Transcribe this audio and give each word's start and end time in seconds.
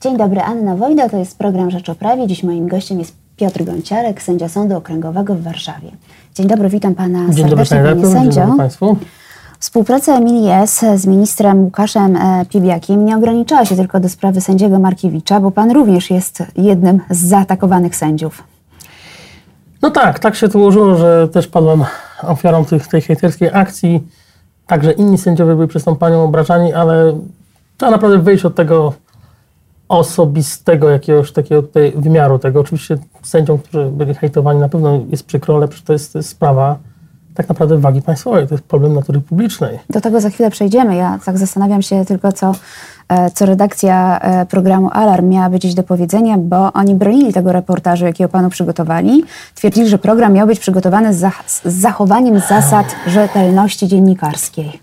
Dzień 0.00 0.16
dobry, 0.16 0.40
Anna 0.40 0.76
Wojda, 0.76 1.08
to 1.08 1.16
jest 1.16 1.38
program 1.38 1.70
Rzecz 1.70 1.88
o 1.88 1.94
Prawie. 1.94 2.26
Dziś 2.26 2.42
moim 2.42 2.68
gościem 2.68 2.98
jest 2.98 3.14
Piotr 3.36 3.64
Gąciarek, 3.64 4.22
sędzia 4.22 4.48
Sądu 4.48 4.76
Okręgowego 4.76 5.34
w 5.34 5.42
Warszawie. 5.42 5.90
Dzień 6.34 6.46
dobry, 6.46 6.68
witam 6.68 6.94
Pana 6.94 7.18
Dzień 7.30 7.48
dobry, 7.48 7.66
serdecznie, 7.66 7.76
panie 7.76 7.82
Panie 7.82 7.94
redaktor. 7.94 8.12
Dzień 8.12 8.22
sędzio. 8.22 8.40
dobry 8.40 8.58
Państwu. 8.58 8.96
Współpraca 9.58 10.16
Emilii 10.16 10.50
S. 10.50 10.84
z 10.96 11.06
ministrem 11.06 11.64
Łukaszem 11.64 12.16
e, 12.16 12.44
Piebiakiem 12.48 13.04
nie 13.04 13.16
ograniczała 13.16 13.64
się 13.64 13.76
tylko 13.76 14.00
do 14.00 14.08
sprawy 14.08 14.40
sędziego 14.40 14.78
Markiewicza, 14.78 15.40
bo 15.40 15.50
Pan 15.50 15.70
również 15.70 16.10
jest 16.10 16.42
jednym 16.56 17.00
z 17.10 17.18
zaatakowanych 17.18 17.96
sędziów. 17.96 18.42
No 19.82 19.90
tak, 19.90 20.18
tak 20.18 20.34
się 20.34 20.48
to 20.48 20.58
ułożyło, 20.58 20.96
że 20.96 21.28
też 21.28 21.46
padłem 21.46 21.84
ofiarą 22.22 22.64
tych, 22.64 22.88
tej 22.88 23.00
hejterskiej 23.00 23.50
akcji. 23.52 24.02
Także 24.66 24.92
inni 24.92 25.18
sędziowie 25.18 25.54
byli 25.54 25.68
przez 25.68 25.84
tą 25.84 25.96
panią 25.96 26.24
obrażani, 26.24 26.72
ale 26.72 27.18
trzeba 27.76 27.92
naprawdę 27.92 28.18
wyjść 28.18 28.44
od 28.44 28.54
tego 28.54 28.92
osobistego 29.90 30.90
jakiegoś 30.90 31.32
takiego 31.32 31.62
tutaj 31.62 31.92
wymiaru 31.96 32.38
tego. 32.38 32.60
Oczywiście 32.60 32.98
sędziom, 33.22 33.58
którzy 33.58 33.86
byli 33.86 34.14
hejtowani 34.14 34.60
na 34.60 34.68
pewno 34.68 35.00
jest 35.10 35.26
przykro, 35.26 35.56
ale 35.56 35.68
to 35.84 35.92
jest, 35.92 36.18
sprawa 36.22 36.78
tak 37.34 37.48
naprawdę 37.48 37.78
wagi 37.78 38.02
państwowej. 38.02 38.46
To 38.46 38.54
jest 38.54 38.64
problem 38.64 38.94
natury 38.94 39.20
publicznej. 39.20 39.78
Do 39.90 40.00
tego 40.00 40.20
za 40.20 40.30
chwilę 40.30 40.50
przejdziemy. 40.50 40.96
Ja 40.96 41.18
tak 41.24 41.38
zastanawiam 41.38 41.82
się 41.82 42.04
tylko, 42.04 42.32
co, 42.32 42.52
e, 43.08 43.30
co 43.30 43.46
redakcja 43.46 44.20
e, 44.20 44.46
programu 44.46 44.90
Alarm 44.92 45.28
miałaby 45.28 45.58
dziś 45.58 45.74
do 45.74 45.82
powiedzenia, 45.82 46.38
bo 46.38 46.72
oni 46.72 46.94
bronili 46.94 47.32
tego 47.32 47.52
reportażu, 47.52 48.04
jakiego 48.04 48.28
panu 48.28 48.50
przygotowali. 48.50 49.24
Twierdzili, 49.54 49.88
że 49.88 49.98
program 49.98 50.32
miał 50.32 50.46
być 50.46 50.60
przygotowany 50.60 51.14
z 51.14 51.62
zachowaniem 51.64 52.40
zasad 52.40 52.86
rzetelności 53.06 53.88
dziennikarskiej. 53.88 54.80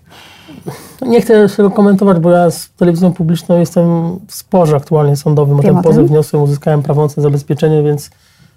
Nie 1.02 1.20
chcę 1.20 1.48
tego 1.48 1.70
komentować, 1.70 2.18
bo 2.18 2.30
ja 2.30 2.50
z 2.50 2.70
telewizją 2.70 3.12
publiczną 3.12 3.58
jestem 3.58 4.18
w 4.26 4.34
sporze 4.34 4.76
aktualnie 4.76 5.16
sądowym. 5.16 5.60
O 5.60 5.62
ten 5.62 5.82
pozew 5.82 6.06
wniosłem, 6.06 6.42
uzyskałem 6.42 6.82
prawomocne 6.82 7.22
zabezpieczenie, 7.22 7.82
więc 7.82 8.10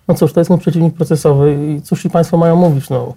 no 0.08 0.16
cóż, 0.16 0.34
to 0.34 0.40
jest 0.40 0.50
mój 0.50 0.60
przeciwnik 0.60 0.94
procesowy 0.94 1.54
i 1.54 1.82
cóż 1.82 2.02
ci 2.02 2.10
Państwo 2.10 2.38
mają 2.38 2.56
mówić, 2.56 2.90
no. 2.90 3.14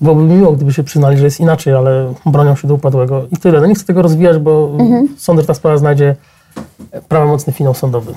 Byłoby 0.00 0.22
miło, 0.22 0.52
gdyby 0.52 0.72
się 0.72 0.82
przyznali, 0.82 1.18
że 1.18 1.24
jest 1.24 1.40
inaczej, 1.40 1.74
ale 1.74 2.14
bronią 2.26 2.56
się 2.56 2.68
do 2.68 2.74
upadłego 2.74 3.22
i 3.32 3.36
tyle. 3.36 3.60
No 3.60 3.66
nie 3.66 3.74
chcę 3.74 3.84
tego 3.84 4.02
rozwijać, 4.02 4.38
bo 4.38 4.70
Mhm. 4.78 5.08
sąd, 5.16 5.40
że 5.40 5.46
ta 5.46 5.54
sprawa 5.54 5.78
znajdzie 5.78 6.16
prawomocny 7.08 7.52
finał 7.52 7.74
sądowy. 7.74 8.14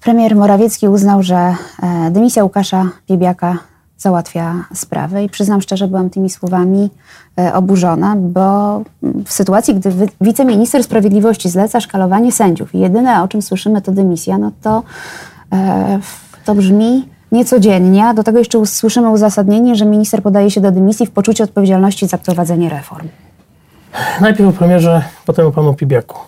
Premier 0.00 0.36
Morawiecki 0.36 0.88
uznał, 0.88 1.22
że 1.22 1.54
e, 1.82 2.10
dymisja 2.10 2.44
Łukasza 2.44 2.88
Piebiaka 3.06 3.58
załatwia 4.02 4.64
sprawę 4.74 5.24
i 5.24 5.28
przyznam 5.28 5.60
szczerze, 5.60 5.88
byłam 5.88 6.10
tymi 6.10 6.30
słowami 6.30 6.90
e, 7.38 7.54
oburzona, 7.54 8.16
bo 8.16 8.82
w 9.24 9.32
sytuacji, 9.32 9.74
gdy 9.74 9.90
wiceminister 10.20 10.84
sprawiedliwości 10.84 11.48
zleca 11.48 11.80
szkalowanie 11.80 12.32
sędziów 12.32 12.74
i 12.74 12.78
jedyne, 12.78 13.22
o 13.22 13.28
czym 13.28 13.42
słyszymy, 13.42 13.82
to 13.82 13.92
dymisja, 13.92 14.38
no 14.38 14.50
to 14.62 14.82
e, 15.52 15.98
to 16.44 16.54
brzmi 16.54 17.08
niecodziennie, 17.32 18.04
a 18.06 18.14
do 18.14 18.22
tego 18.22 18.38
jeszcze 18.38 18.58
us- 18.58 18.74
słyszymy 18.74 19.10
uzasadnienie, 19.10 19.76
że 19.76 19.84
minister 19.84 20.22
podaje 20.22 20.50
się 20.50 20.60
do 20.60 20.70
dymisji 20.70 21.06
w 21.06 21.10
poczuciu 21.10 21.44
odpowiedzialności 21.44 22.06
za 22.06 22.18
prowadzenie 22.18 22.68
reform. 22.68 23.08
Najpierw 24.20 24.48
o 24.48 24.52
premierze, 24.52 25.02
potem 25.26 25.46
o 25.46 25.50
panu 25.50 25.74
Pibiaku. 25.74 26.18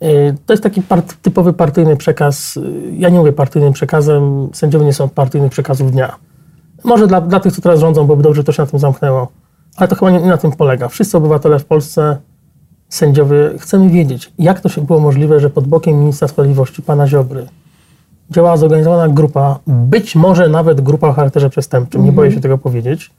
Yy, 0.00 0.34
To 0.46 0.52
jest 0.52 0.62
taki 0.62 0.82
part, 0.82 1.14
typowy 1.22 1.52
partyjny 1.52 1.96
przekaz. 1.96 2.58
Ja 2.92 3.08
nie 3.08 3.18
mówię 3.18 3.32
partyjnym 3.32 3.72
przekazem, 3.72 4.48
sędziowie 4.52 4.84
nie 4.86 4.92
są 4.92 5.04
od 5.04 5.12
partyjnych 5.12 5.50
przekazów 5.52 5.92
dnia. 5.92 6.12
Może 6.84 7.06
dla, 7.06 7.20
dla 7.20 7.40
tych, 7.40 7.52
co 7.52 7.62
teraz 7.62 7.80
rządzą, 7.80 8.04
byłoby 8.04 8.22
dobrze, 8.22 8.40
że 8.40 8.44
to 8.44 8.52
się 8.52 8.62
na 8.62 8.66
tym 8.66 8.78
zamknęło. 8.78 9.28
Ale 9.76 9.88
to 9.88 9.94
chyba 9.94 10.10
nie, 10.10 10.20
nie 10.20 10.28
na 10.28 10.36
tym 10.36 10.52
polega. 10.52 10.88
Wszyscy 10.88 11.16
obywatele 11.16 11.58
w 11.58 11.64
Polsce, 11.64 12.16
sędziowie, 12.88 13.50
chcemy 13.58 13.90
wiedzieć, 13.90 14.32
jak 14.38 14.60
to 14.60 14.68
się 14.68 14.80
było 14.80 15.00
możliwe, 15.00 15.40
że 15.40 15.50
pod 15.50 15.66
bokiem 15.66 16.00
ministra 16.00 16.28
sprawiedliwości, 16.28 16.82
pana 16.82 17.06
Ziobry, 17.06 17.46
działała 18.30 18.56
zorganizowana 18.56 19.08
grupa, 19.08 19.58
być 19.66 20.16
może 20.16 20.48
nawet 20.48 20.80
grupa 20.80 21.08
o 21.08 21.12
charakterze 21.12 21.50
przestępczym, 21.50 22.04
nie 22.04 22.12
boję 22.12 22.32
się 22.32 22.40
tego 22.40 22.58
powiedzieć, 22.58 23.10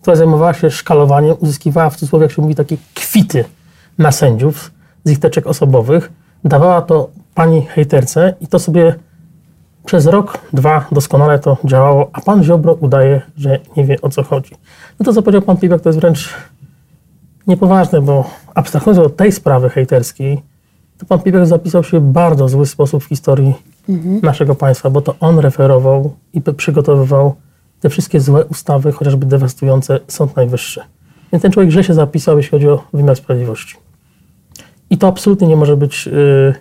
która 0.00 0.16
zajmowała 0.16 0.54
się 0.54 0.70
szkalowaniem, 0.70 1.36
uzyskiwała 1.40 1.90
w 1.90 1.96
cudzysłowie, 1.96 2.22
jak 2.22 2.32
się 2.32 2.42
mówi, 2.42 2.54
takie 2.54 2.76
kwity 2.94 3.44
na 3.98 4.12
sędziów 4.12 4.70
z 5.04 5.10
ich 5.10 5.20
teczek 5.20 5.46
osobowych, 5.46 6.12
dawała 6.44 6.82
to 6.82 7.10
pani 7.34 7.62
hejterce 7.62 8.34
i 8.40 8.46
to 8.46 8.58
sobie 8.58 8.94
przez 9.84 10.06
rok, 10.06 10.38
dwa 10.52 10.86
doskonale 10.92 11.38
to 11.38 11.56
działało, 11.64 12.10
a 12.12 12.20
pan 12.20 12.44
Ziobro 12.44 12.72
udaje, 12.72 13.20
że 13.36 13.58
nie 13.76 13.84
wie 13.84 14.00
o 14.00 14.08
co 14.08 14.22
chodzi. 14.22 14.54
No 15.00 15.04
to, 15.06 15.12
co 15.12 15.22
powiedział 15.22 15.42
pan 15.42 15.56
Piwak, 15.56 15.80
to 15.80 15.88
jest 15.88 15.98
wręcz 16.00 16.34
niepoważne, 17.46 18.02
bo 18.02 18.30
abstrahując 18.54 19.06
od 19.06 19.16
tej 19.16 19.32
sprawy 19.32 19.70
hejterskiej, 19.70 20.42
to 20.98 21.06
pan 21.06 21.20
Piwak 21.20 21.46
zapisał 21.46 21.84
się 21.84 22.00
w 22.00 22.02
bardzo 22.02 22.48
zły 22.48 22.66
sposób 22.66 23.04
w 23.04 23.06
historii 23.06 23.54
naszego 24.22 24.54
państwa, 24.54 24.90
bo 24.90 25.00
to 25.00 25.14
on 25.20 25.38
referował 25.38 26.16
i 26.32 26.40
przygotowywał 26.40 27.34
te 27.80 27.88
wszystkie 27.88 28.20
złe 28.20 28.44
ustawy, 28.44 28.92
chociażby 28.92 29.26
dewastujące 29.26 30.00
Sąd 30.08 30.36
Najwyższy. 30.36 30.80
Więc 31.32 31.42
ten 31.42 31.52
człowiek 31.52 31.70
źle 31.70 31.84
się 31.84 31.94
zapisał, 31.94 32.36
jeśli 32.36 32.50
chodzi 32.50 32.68
o 32.68 32.84
wymiar 32.92 33.16
sprawiedliwości. 33.16 33.76
I 34.90 34.98
to 34.98 35.08
absolutnie 35.08 35.48
nie 35.48 35.56
może 35.56 35.76
być 35.76 36.06
yy, 36.06 36.54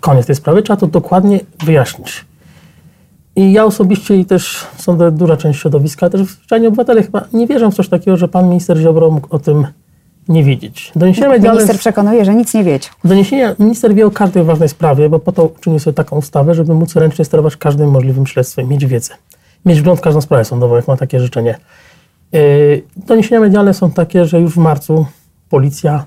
koniec 0.00 0.26
tej 0.26 0.36
sprawy. 0.36 0.62
Trzeba 0.62 0.76
to 0.76 0.86
dokładnie 0.86 1.40
wyjaśnić. 1.64 2.24
I 3.36 3.52
ja 3.52 3.64
osobiście 3.64 4.16
i 4.16 4.24
też 4.24 4.66
sądzę 4.76 5.10
duża 5.10 5.36
część 5.36 5.60
środowiska, 5.60 6.10
też 6.10 6.20
zwyczajnie 6.20 6.68
obywatele 6.68 7.02
chyba 7.02 7.24
nie 7.32 7.46
wierzą 7.46 7.70
w 7.70 7.74
coś 7.74 7.88
takiego, 7.88 8.16
że 8.16 8.28
pan 8.28 8.48
minister 8.48 8.78
Ziobro 8.78 9.10
mógł 9.10 9.36
o 9.36 9.38
tym 9.38 9.66
nie 10.28 10.44
wiedzieć. 10.44 10.92
Doniesienia 10.96 11.28
medialne... 11.28 11.60
Minister 11.60 11.80
przekonuje, 11.80 12.24
że 12.24 12.34
nic 12.34 12.54
nie 12.54 12.64
wiedział. 12.64 12.92
Doniesienia 13.04 13.54
minister 13.58 13.94
wie 13.94 14.06
o 14.06 14.10
każdej 14.10 14.44
ważnej 14.44 14.68
sprawie, 14.68 15.08
bo 15.08 15.18
po 15.18 15.32
to 15.32 15.44
uczynił 15.44 15.78
sobie 15.78 15.94
taką 15.94 16.16
ustawę, 16.16 16.54
żeby 16.54 16.74
móc 16.74 16.96
ręcznie 16.96 17.24
sterować 17.24 17.56
każdym 17.56 17.90
możliwym 17.90 18.26
śledztwem, 18.26 18.68
mieć 18.68 18.86
wiedzę. 18.86 19.14
Mieć 19.66 19.80
wgląd 19.80 20.00
w 20.00 20.02
każdą 20.02 20.20
sprawę 20.20 20.44
sądową, 20.44 20.76
jak 20.76 20.88
ma 20.88 20.96
takie 20.96 21.20
życzenie. 21.20 21.58
Yy, 22.32 22.82
Doniesienia 22.96 23.40
medialne 23.40 23.74
są 23.74 23.90
takie, 23.90 24.24
że 24.24 24.40
już 24.40 24.54
w 24.54 24.56
marcu 24.56 25.06
policja, 25.50 26.04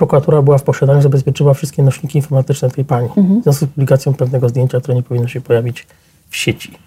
prokuratura 0.00 0.42
była 0.42 0.58
w 0.58 0.62
posiadaniu, 0.62 1.02
zabezpieczyła 1.02 1.54
wszystkie 1.54 1.82
nośniki 1.82 2.18
informatyczne 2.18 2.70
tej 2.70 2.84
pani. 2.84 3.08
W 3.40 3.42
związku 3.42 3.64
z 3.64 3.68
publikacją 3.68 4.14
pewnego 4.14 4.48
zdjęcia, 4.48 4.80
które 4.80 4.94
nie 4.94 5.02
powinno 5.02 5.28
się 5.28 5.40
pojawić 5.40 5.86
w 6.30 6.36
sieci. 6.36 6.78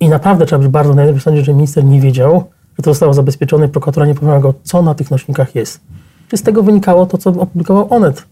I 0.00 0.08
naprawdę 0.08 0.46
trzeba 0.46 0.58
być 0.62 0.68
bardzo 0.68 0.94
w 0.94 1.20
sądzie, 1.20 1.44
że 1.44 1.54
minister 1.54 1.84
nie 1.84 2.00
wiedział, 2.00 2.44
że 2.78 2.82
to 2.82 2.90
zostało 2.90 3.14
zabezpieczone 3.14 3.66
i 3.66 3.68
prokuratura 3.68 4.06
nie 4.06 4.14
powiedziała 4.14 4.40
go, 4.40 4.54
co 4.62 4.82
na 4.82 4.94
tych 4.94 5.10
nośnikach 5.10 5.54
jest. 5.54 5.80
Czy 6.28 6.36
z 6.36 6.42
tego 6.42 6.62
wynikało 6.62 7.06
to, 7.06 7.18
co 7.18 7.30
opublikował 7.30 7.94
Onet? 7.94 8.24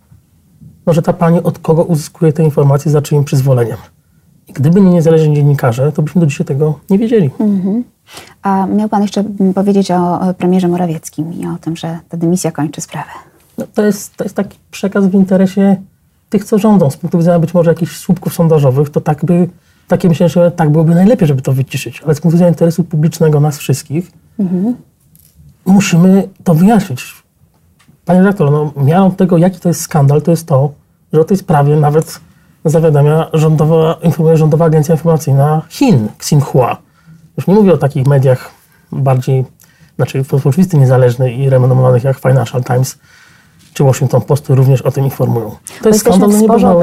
No, 0.86 0.92
że 0.92 1.02
ta 1.02 1.12
pani 1.12 1.42
od 1.42 1.58
kogo 1.58 1.82
uzyskuje 1.82 2.32
te 2.32 2.44
informacje, 2.44 2.92
za 2.92 3.02
czyim 3.02 3.24
przyzwoleniem. 3.24 3.76
I 4.48 4.52
gdyby 4.52 4.80
nie 4.80 4.90
niezależni 4.90 5.34
dziennikarze, 5.34 5.92
to 5.92 6.02
byśmy 6.02 6.20
do 6.20 6.26
dzisiaj 6.26 6.46
tego 6.46 6.78
nie 6.90 6.98
wiedzieli. 6.98 7.30
A 8.42 8.66
miał 8.66 8.88
pan 8.88 9.02
jeszcze 9.02 9.24
powiedzieć 9.54 9.90
o 9.90 10.20
o 10.20 10.34
premierze 10.34 10.68
Morawieckim 10.68 11.32
i 11.32 11.46
o 11.46 11.58
tym, 11.60 11.76
że 11.76 11.98
ta 12.08 12.16
dymisja 12.16 12.52
kończy 12.52 12.80
sprawę. 12.80 13.10
No, 13.58 13.64
to, 13.74 13.84
jest, 13.84 14.16
to 14.16 14.24
jest 14.24 14.36
taki 14.36 14.58
przekaz 14.70 15.06
w 15.06 15.14
interesie 15.14 15.76
tych, 16.30 16.44
co 16.44 16.58
rządzą. 16.58 16.90
Z 16.90 16.96
punktu 16.96 17.18
widzenia 17.18 17.38
być 17.38 17.54
może 17.54 17.70
jakichś 17.70 17.96
słupków 17.96 18.34
sondażowych, 18.34 18.90
to 18.90 19.00
tak 19.00 19.24
by, 19.24 19.48
takie 19.88 20.08
myślę, 20.08 20.28
że 20.28 20.50
tak 20.50 20.70
byłoby 20.70 20.94
najlepiej, 20.94 21.28
żeby 21.28 21.42
to 21.42 21.52
wyciszyć. 21.52 22.00
Ale 22.04 22.14
z 22.14 22.20
punktu 22.20 22.36
widzenia 22.36 22.48
interesu 22.48 22.84
publicznego 22.84 23.40
nas 23.40 23.58
wszystkich, 23.58 24.10
musimy 25.66 26.28
to 26.44 26.54
wyjaśnić. 26.54 27.04
Panie 28.04 28.18
redaktor, 28.18 28.50
no, 28.50 28.72
miarą 28.84 29.10
tego, 29.10 29.38
jaki 29.38 29.60
to 29.60 29.68
jest 29.68 29.80
skandal, 29.80 30.22
to 30.22 30.30
jest 30.30 30.46
to, 30.46 30.72
że 31.12 31.20
o 31.20 31.24
tej 31.24 31.36
sprawie 31.36 31.76
nawet 31.76 32.20
zawiadamia 32.64 33.26
rządowa, 33.32 33.98
informuje 34.02 34.36
Rządowa 34.36 34.64
Agencja 34.64 34.94
Informacyjna 34.94 35.62
Chin, 35.68 36.08
Xinhua. 36.16 36.76
Już 37.36 37.46
nie 37.46 37.54
mówię 37.54 37.72
o 37.72 37.76
takich 37.76 38.06
mediach 38.06 38.50
bardziej, 38.92 39.44
znaczy 39.96 40.22
w 40.22 40.26
sposób 40.26 40.46
oczywisty 40.46 40.78
niezależnych 40.78 41.38
i 41.38 41.50
renomowanych 41.50 42.04
jak 42.04 42.18
Financial 42.18 42.64
Times 42.64 42.98
czy 43.78 43.84
Washington 43.84 44.20
Post, 44.20 44.48
również 44.48 44.82
o 44.82 44.90
tym 44.90 45.04
informują. 45.04 45.50
To 45.82 45.88
jest 45.88 46.00
skandal 46.00 46.30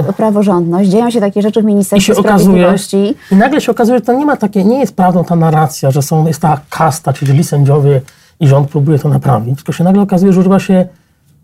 o 0.07 0.13
praworządność, 0.13 0.89
dzieją 0.89 1.11
się 1.11 1.19
takie 1.19 1.41
rzeczy 1.41 1.61
w 1.61 1.63
I 1.63 1.67
Ministerstwie 1.67 2.13
okazuje, 2.13 2.39
Sprawiedliwości. 2.39 3.15
i 3.31 3.35
nagle 3.35 3.61
się 3.61 3.71
okazuje, 3.71 3.97
że 3.97 4.05
to 4.05 4.13
nie 4.13 4.25
ma 4.25 4.37
takie, 4.37 4.63
nie 4.63 4.79
jest 4.79 4.95
prawdą 4.95 5.23
ta 5.23 5.35
narracja, 5.35 5.91
że 5.91 6.01
są, 6.01 6.27
jest 6.27 6.41
ta 6.41 6.61
kasta, 6.69 7.13
czyli 7.13 7.43
sędziowie 7.43 8.01
i 8.39 8.47
rząd 8.47 8.69
próbuje 8.69 8.99
to 8.99 9.09
naprawić, 9.09 9.55
tylko 9.55 9.71
się 9.71 9.83
nagle 9.83 10.01
okazuje, 10.01 10.33
że 10.33 10.39
używa 10.39 10.59
się 10.59 10.87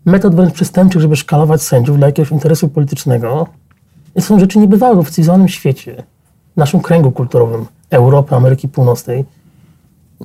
metod 0.04 0.34
wręcz 0.34 0.52
przestępczych, 0.54 1.02
żeby 1.02 1.16
szkalować 1.16 1.62
sędziów 1.62 1.98
dla 1.98 2.06
jakiegoś 2.06 2.30
interesu 2.30 2.68
politycznego. 2.68 3.46
I 4.16 4.22
są 4.22 4.38
rzeczy 4.38 4.58
niebywałe, 4.58 5.02
w 5.02 5.10
cywilizowanym 5.10 5.48
świecie, 5.48 6.02
w 6.54 6.56
naszym 6.56 6.80
kręgu 6.80 7.10
kulturowym, 7.10 7.66
Europy, 7.90 8.36
Ameryki 8.36 8.68
Północnej, 8.68 9.24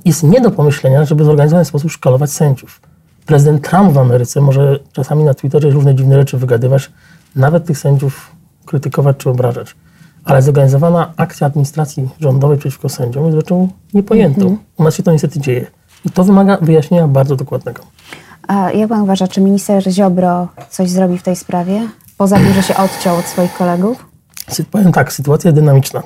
jest 0.04 0.22
nie 0.22 0.40
do 0.40 0.50
pomyślenia, 0.50 1.04
żeby 1.04 1.22
w 1.24 1.26
zorganizowany 1.26 1.64
sposób 1.64 1.90
szkalować 1.90 2.30
sędziów. 2.30 2.80
Prezydent 3.28 3.68
Trump 3.68 3.92
w 3.92 3.98
Ameryce 3.98 4.40
może 4.40 4.78
czasami 4.92 5.24
na 5.24 5.34
Twitterze 5.34 5.70
różne 5.70 5.94
dziwne 5.94 6.14
rzeczy 6.14 6.38
wygadywać, 6.38 6.90
nawet 7.36 7.64
tych 7.64 7.78
sędziów 7.78 8.32
krytykować 8.66 9.16
czy 9.16 9.30
obrażać. 9.30 9.76
Ale 10.24 10.42
zorganizowana 10.42 11.12
akcja 11.16 11.46
administracji 11.46 12.08
rządowej 12.20 12.58
przeciwko 12.58 12.88
sędziom 12.88 13.24
jest 13.24 13.36
rzeczą 13.36 13.68
niepojętą. 13.94 14.56
U 14.76 14.84
nas 14.84 14.94
się 14.94 15.02
to 15.02 15.12
niestety 15.12 15.40
dzieje. 15.40 15.66
I 16.04 16.10
to 16.10 16.24
wymaga 16.24 16.58
wyjaśnienia 16.62 17.08
bardzo 17.08 17.36
dokładnego. 17.36 17.82
A 18.46 18.70
jak 18.70 18.88
pan 18.88 19.00
uważa, 19.00 19.28
czy 19.28 19.40
minister 19.40 19.90
Ziobro 19.90 20.48
coś 20.70 20.90
zrobi 20.90 21.18
w 21.18 21.22
tej 21.22 21.36
sprawie? 21.36 21.88
Poza 22.18 22.36
tym, 22.36 22.52
że 22.52 22.62
się 22.62 22.76
odciął 22.76 23.16
od 23.16 23.24
swoich 23.24 23.54
kolegów? 23.54 24.06
Powiem 24.70 24.92
tak, 24.92 25.12
sytuacja 25.12 25.52
dynamiczna. 25.52 26.02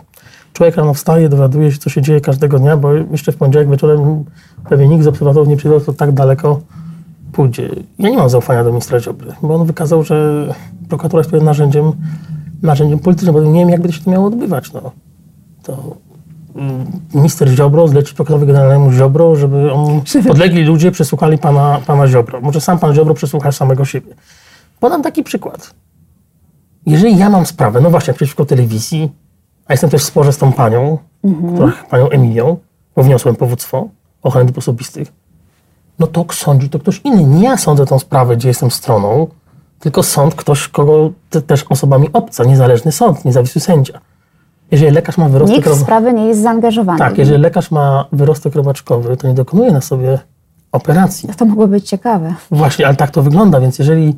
Człowiek 0.52 0.76
rano 0.76 0.94
wstaje, 0.94 1.28
dowiaduje 1.28 1.72
się, 1.72 1.78
co 1.78 1.90
się 1.90 2.02
dzieje 2.02 2.20
każdego 2.20 2.58
dnia, 2.58 2.76
bo 2.76 2.92
jeszcze 2.92 3.32
w 3.32 3.36
poniedziałek 3.36 3.70
wieczorem 3.70 4.24
pewnie 4.68 4.88
nikt 4.88 5.04
z 5.04 5.06
obserwatorów 5.06 5.48
nie 5.48 5.56
przyjdzie, 5.56 5.80
to 5.80 5.92
tak 5.92 6.12
daleko 6.12 6.60
pójdzie. 7.32 7.70
Ja 7.98 8.10
nie 8.10 8.16
mam 8.16 8.30
zaufania 8.30 8.64
do 8.64 8.70
ministra 8.70 9.00
Ziobry, 9.00 9.32
bo 9.42 9.54
on 9.54 9.66
wykazał, 9.66 10.02
że 10.02 10.46
prokuratura 10.88 11.20
jest 11.20 11.30
pewnym 11.30 11.46
narzędziem, 11.46 11.92
narzędziem 12.62 12.98
politycznym, 12.98 13.34
bo 13.34 13.40
nie 13.40 13.60
wiem, 13.60 13.70
jak 13.70 13.80
by 13.80 13.92
się 13.92 14.00
to 14.04 14.10
miało 14.10 14.26
odbywać. 14.26 14.72
No. 14.72 14.92
To 15.62 15.96
mm, 16.56 16.86
minister 17.14 17.48
Ziobro 17.48 17.88
zleci 17.88 18.14
prokuratorowi 18.14 18.52
generalnemu 18.52 18.92
Ziobro, 18.92 19.36
żeby 19.36 19.72
on, 19.72 20.00
podlegli 20.28 20.64
ludzie 20.64 20.90
przesłuchali 20.90 21.38
pana, 21.38 21.80
pana 21.86 22.08
Ziobro. 22.08 22.40
Może 22.40 22.60
sam 22.60 22.78
pan 22.78 22.94
Ziobro 22.94 23.14
przesłucha 23.14 23.52
samego 23.52 23.84
siebie. 23.84 24.14
Podam 24.80 25.02
taki 25.02 25.22
przykład. 25.22 25.74
Jeżeli 26.86 27.18
ja 27.18 27.30
mam 27.30 27.46
sprawę, 27.46 27.80
no 27.80 27.90
właśnie, 27.90 28.14
przeciwko 28.14 28.44
telewizji, 28.44 29.12
a 29.66 29.72
jestem 29.72 29.90
też 29.90 30.02
w 30.02 30.04
sporze 30.04 30.32
z 30.32 30.38
tą 30.38 30.52
panią, 30.52 30.98
która, 31.54 31.72
panią 31.90 32.08
Emilią, 32.08 32.56
bo 32.96 33.02
wniosłem 33.02 33.36
powództwo 33.36 33.88
ochrony 34.22 34.46
dóbr 34.46 34.58
osobistych, 34.58 35.12
no 36.02 36.06
to 36.06 36.26
sądzi 36.32 36.68
to 36.68 36.78
ktoś 36.78 37.00
inny. 37.04 37.24
Nie 37.24 37.44
ja 37.44 37.56
sądzę 37.56 37.86
tą 37.86 37.98
sprawę, 37.98 38.36
gdzie 38.36 38.48
jestem 38.48 38.70
stroną, 38.70 39.26
tylko 39.78 40.02
sąd 40.02 40.34
ktoś, 40.34 40.68
kogo 40.68 41.10
te, 41.30 41.42
też 41.42 41.64
osobami 41.68 42.08
obca, 42.12 42.44
niezależny 42.44 42.92
sąd, 42.92 43.24
niezawisły 43.24 43.60
sędzia. 43.60 44.00
Jeżeli 44.70 44.92
lekarz 44.92 45.18
ma 45.18 45.28
wyrostek... 45.28 45.56
Nikt 45.56 45.70
w 45.70 45.80
sprawy 45.80 46.12
nie 46.12 46.26
jest 46.26 46.42
zaangażowany. 46.42 46.98
Tak, 46.98 47.18
jeżeli 47.18 47.42
lekarz 47.42 47.70
ma 47.70 48.04
wyrostek 48.12 48.54
robaczkowy, 48.54 49.16
to 49.16 49.28
nie 49.28 49.34
dokonuje 49.34 49.72
na 49.72 49.80
sobie 49.80 50.18
operacji. 50.72 51.28
To 51.36 51.44
mogło 51.44 51.68
być 51.68 51.88
ciekawe. 51.88 52.34
Właśnie, 52.50 52.86
ale 52.86 52.96
tak 52.96 53.10
to 53.10 53.22
wygląda, 53.22 53.60
więc 53.60 53.78
jeżeli. 53.78 54.16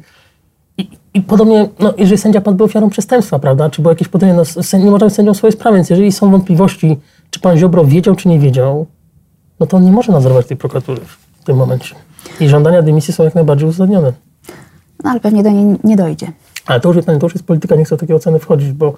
I, 0.79 0.89
i 1.15 1.23
podobnie, 1.23 1.69
no, 1.79 1.95
jeżeli 1.99 2.19
sędzia 2.19 2.41
padł 2.41 2.65
ofiarą 2.65 2.91
przestępstwa, 2.91 3.39
prawda, 3.39 3.71
czy 3.71 3.83
było 3.83 3.93
jakieś 3.93 4.09
podejrzenie, 4.09 4.43
no, 4.73 4.79
nie 4.79 4.91
może 4.91 5.05
być 5.05 5.15
sędzią 5.15 5.35
swojej 5.35 5.53
sprawy, 5.53 5.77
więc 5.77 5.91
jeżeli 5.91 6.13
są 6.13 6.31
wątpliwości, 6.31 7.01
czy 7.31 7.41
pan 7.41 7.57
Ziobro 7.57 7.85
wiedział, 7.85 8.15
czy 8.15 8.29
nie 8.29 8.39
wiedział, 8.39 8.87
no 9.61 9.67
to 9.67 9.77
on 9.77 9.85
nie 9.85 9.93
może 9.93 10.13
nadzorować 10.13 10.47
tej 10.47 10.57
prokuratury 10.57 11.01
w 11.45 11.47
tym 11.47 11.57
momencie. 11.57 11.95
I 12.41 12.49
żądania 12.49 12.83
dymisji 12.83 13.15
są 13.15 13.25
jak 13.25 13.35
najbardziej 13.35 13.69
uzasadnione. 13.69 14.13
No 15.05 15.11
ale 15.11 15.21
pewnie 15.21 15.43
do 15.43 15.51
niej 15.51 15.79
nie 15.85 15.97
dojdzie. 15.97 16.33
Ale 16.67 16.81
to 16.81 16.93
już, 16.93 17.05
pani, 17.05 17.19
to 17.19 17.27
już 17.27 17.35
jest 17.35 17.47
polityka, 17.47 17.77
nie 17.77 17.85
chcę 17.85 17.95
o 17.95 17.99
takie 17.99 18.15
oceny 18.15 18.39
wchodzić, 18.39 18.73
bo 18.73 18.95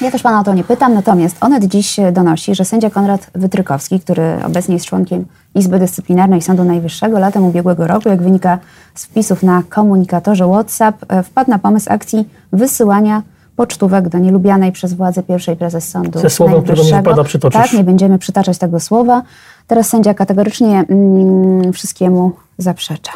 Ja 0.00 0.10
też 0.10 0.22
pana 0.22 0.40
o 0.40 0.44
to 0.44 0.54
nie 0.54 0.64
pytam, 0.64 0.94
natomiast 0.94 1.36
Onet 1.40 1.64
dziś 1.64 1.96
donosi, 2.12 2.54
że 2.54 2.64
sędzia 2.64 2.90
Konrad 2.90 3.30
Wytrykowski, 3.34 4.00
który 4.00 4.22
obecnie 4.46 4.74
jest 4.74 4.86
członkiem 4.86 5.24
Izby 5.54 5.78
Dyscyplinarnej 5.78 6.42
Sądu 6.42 6.64
Najwyższego, 6.64 7.18
latem 7.18 7.44
ubiegłego 7.44 7.86
roku, 7.86 8.08
jak 8.08 8.22
wynika 8.22 8.58
z 8.94 9.04
wpisów 9.04 9.42
na 9.42 9.62
komunikatorze 9.68 10.48
WhatsApp, 10.48 11.04
e, 11.08 11.22
wpadł 11.22 11.50
na 11.50 11.58
pomysł 11.58 11.92
akcji 11.92 12.28
wysyłania 12.52 13.22
pocztówek 13.60 14.08
do 14.08 14.18
nielubianej 14.18 14.72
przez 14.72 14.94
władze 14.94 15.22
pierwszej 15.22 15.56
prezes 15.56 15.88
Sądu 15.88 16.18
Ze 16.18 16.30
słowem, 16.30 16.62
którego 16.62 16.82
nie 16.84 16.94
wypada 16.96 17.24
przytoczyć. 17.24 17.62
Tak, 17.62 17.72
nie 17.72 17.84
będziemy 17.84 18.18
przytaczać 18.18 18.58
tego 18.58 18.80
słowa. 18.80 19.22
Teraz 19.66 19.88
sędzia 19.88 20.14
kategorycznie 20.14 20.84
mm, 20.88 21.72
wszystkiemu 21.72 22.32
zaprzecza. 22.58 23.12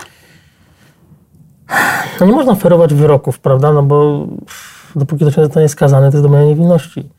no 2.20 2.26
nie 2.26 2.32
można 2.32 2.52
oferować 2.52 2.94
wyroków, 2.94 3.38
prawda, 3.38 3.73
no 3.73 3.82
bo 3.82 4.26
dopóki 4.96 5.25
to 5.25 5.31
się 5.31 5.44
zostanie 5.44 5.69
skazany, 5.69 6.11
to 6.11 6.17
jest 6.17 6.25
domena 6.25 6.44
niewinności. 6.44 7.11